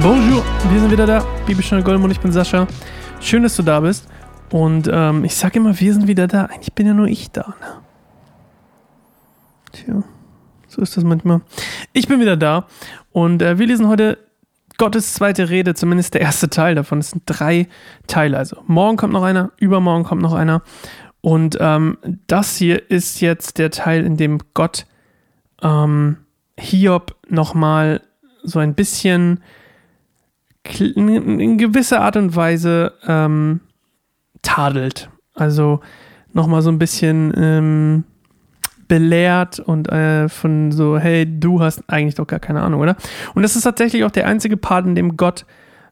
[0.00, 1.24] Bonjour, wir sind wieder da.
[1.46, 2.66] Bibelstunde Goldmund, ich bin Sascha.
[3.20, 4.08] Schön, dass du da bist.
[4.50, 6.44] Und ähm, ich sage immer, wir sind wieder da.
[6.44, 7.54] Eigentlich bin ja nur ich da.
[7.60, 7.82] Ne?
[9.72, 10.02] Tja,
[10.66, 11.40] so ist das manchmal.
[11.92, 12.66] Ich bin wieder da
[13.12, 14.18] und äh, wir lesen heute
[14.78, 17.00] Gottes zweite Rede, zumindest der erste Teil davon.
[17.00, 17.68] Es sind drei
[18.06, 18.38] Teile.
[18.38, 20.62] Also morgen kommt noch einer, übermorgen kommt noch einer.
[21.20, 24.86] Und ähm, das hier ist jetzt der Teil, in dem Gott
[25.62, 26.18] ähm,
[26.58, 28.02] Hiob nochmal
[28.42, 29.40] so ein bisschen
[30.78, 33.60] in gewisser Art und Weise ähm,
[34.42, 35.10] tadelt.
[35.34, 35.80] Also
[36.32, 38.04] nochmal so ein bisschen ähm,
[38.86, 42.96] belehrt und äh, von so, hey, du hast eigentlich doch gar keine Ahnung, oder?
[43.34, 45.46] Und das ist tatsächlich auch der einzige Part, in dem Gott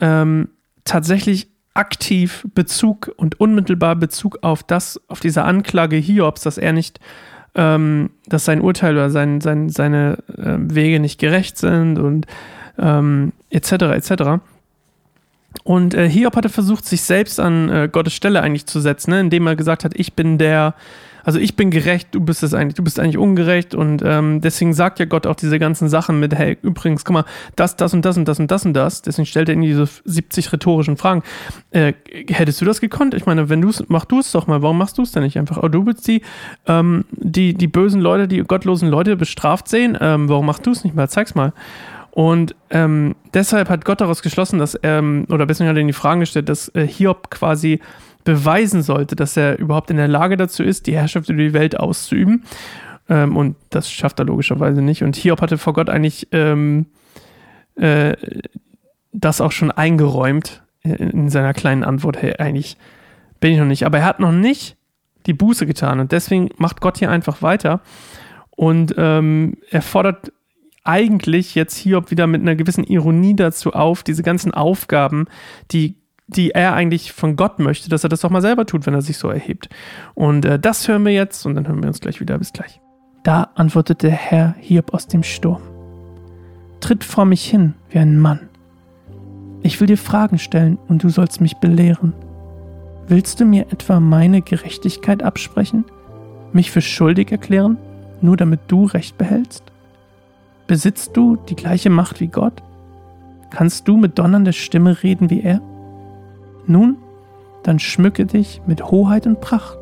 [0.00, 0.48] ähm,
[0.84, 7.00] tatsächlich aktiv Bezug und unmittelbar Bezug auf das, auf diese Anklage Hiobs, dass er nicht,
[7.54, 12.26] ähm, dass sein Urteil oder sein, sein, seine äh, Wege nicht gerecht sind und
[12.78, 13.72] ähm, etc.
[13.72, 14.40] etc.
[15.64, 19.20] Und äh, Hiob hatte versucht, sich selbst an äh, Gottes Stelle eigentlich zu setzen, ne?
[19.20, 20.74] indem er gesagt hat, ich bin der,
[21.28, 24.72] also ich bin gerecht, du bist es eigentlich, du bist eigentlich ungerecht und ähm, deswegen
[24.72, 28.02] sagt ja Gott auch diese ganzen Sachen mit, hey, übrigens, guck mal, das, das und
[28.06, 29.02] das und das und das und das.
[29.02, 31.22] Deswegen stellt er in diese 70 rhetorischen Fragen.
[31.70, 31.92] Äh,
[32.30, 33.12] hättest du das gekonnt?
[33.12, 35.22] Ich meine, wenn du es, mach du es doch mal, warum machst du es denn
[35.22, 35.62] nicht einfach?
[35.62, 36.22] Oh, du willst die,
[36.66, 40.82] ähm, die, die bösen Leute, die gottlosen Leute bestraft sehen, ähm, warum machst du es
[40.82, 41.10] nicht mal?
[41.10, 41.52] Zeig's mal.
[42.10, 45.92] Und ähm, deshalb hat Gott daraus geschlossen, dass, ähm, oder besser hat er in die
[45.92, 47.80] Fragen gestellt, dass äh, Hiob quasi
[48.24, 51.78] beweisen sollte, dass er überhaupt in der Lage dazu ist, die Herrschaft über die Welt
[51.78, 52.44] auszuüben.
[53.08, 55.02] Ähm, und das schafft er logischerweise nicht.
[55.02, 56.86] Und Hiob hatte vor Gott eigentlich ähm,
[57.76, 58.16] äh,
[59.12, 62.20] das auch schon eingeräumt in seiner kleinen Antwort.
[62.20, 62.76] Hey, eigentlich
[63.40, 63.84] bin ich noch nicht.
[63.84, 64.76] Aber er hat noch nicht
[65.26, 66.00] die Buße getan.
[66.00, 67.80] Und deswegen macht Gott hier einfach weiter.
[68.50, 70.32] Und ähm, er fordert
[70.88, 75.26] eigentlich jetzt Hiob wieder mit einer gewissen Ironie dazu auf, diese ganzen Aufgaben,
[75.70, 75.96] die
[76.30, 79.00] die er eigentlich von Gott möchte, dass er das doch mal selber tut, wenn er
[79.00, 79.70] sich so erhebt.
[80.14, 82.36] Und äh, das hören wir jetzt und dann hören wir uns gleich wieder.
[82.36, 82.82] Bis gleich.
[83.22, 85.62] Da antwortete der Herr Hiob aus dem Sturm.
[86.80, 88.48] Tritt vor mich hin wie ein Mann.
[89.62, 92.12] Ich will dir Fragen stellen und du sollst mich belehren.
[93.06, 95.84] Willst du mir etwa meine Gerechtigkeit absprechen?
[96.52, 97.78] Mich für schuldig erklären,
[98.20, 99.67] nur damit du Recht behältst?
[100.68, 102.62] Besitzt du die gleiche Macht wie Gott?
[103.48, 105.62] Kannst du mit donnernder Stimme reden wie er?
[106.66, 106.98] Nun,
[107.62, 109.78] dann schmücke dich mit Hoheit und Pracht,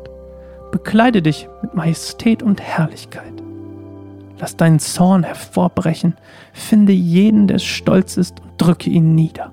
[0.71, 3.33] bekleide dich mit Majestät und Herrlichkeit.
[4.39, 6.15] Lass deinen Zorn hervorbrechen,
[6.53, 9.51] finde jeden, der stolz ist, und drücke ihn nieder.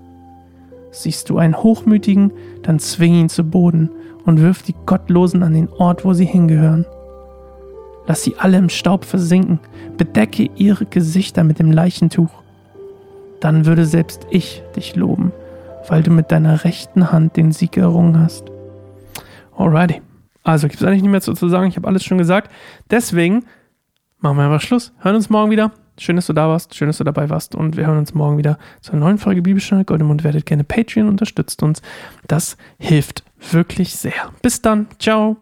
[0.92, 3.90] Siehst du einen Hochmütigen, dann zwing ihn zu Boden
[4.24, 6.86] und wirf die Gottlosen an den Ort, wo sie hingehören.
[8.06, 9.60] Lass sie alle im Staub versinken,
[9.96, 12.30] bedecke ihre Gesichter mit dem Leichentuch.
[13.40, 15.32] Dann würde selbst ich dich loben
[15.88, 18.44] weil du mit deiner rechten Hand den Sieg errungen hast.
[19.56, 20.02] Alrighty.
[20.42, 21.68] Also gibt es eigentlich nicht mehr zu sagen.
[21.68, 22.50] Ich habe alles schon gesagt.
[22.90, 23.44] Deswegen
[24.18, 24.92] machen wir einfach Schluss.
[24.98, 25.72] Hören uns morgen wieder.
[25.98, 26.74] Schön, dass du da warst.
[26.74, 27.54] Schön, dass du dabei warst.
[27.54, 30.24] Und wir hören uns morgen wieder zu einer neuen Folge Bibelstunde Goldemund.
[30.24, 31.82] Werdet gerne Patreon, unterstützt uns.
[32.26, 34.32] Das hilft wirklich sehr.
[34.42, 34.86] Bis dann.
[34.98, 35.36] Ciao.